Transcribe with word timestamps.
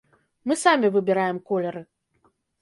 Мы 0.51 0.55
самі 0.61 0.87
выбіраем 0.95 1.37
колеры. 1.53 1.81